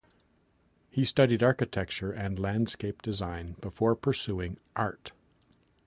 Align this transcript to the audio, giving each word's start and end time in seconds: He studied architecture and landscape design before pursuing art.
He 0.89 1.05
studied 1.05 1.43
architecture 1.43 2.11
and 2.11 2.39
landscape 2.39 3.03
design 3.03 3.55
before 3.61 3.95
pursuing 3.95 4.57
art. 4.75 5.11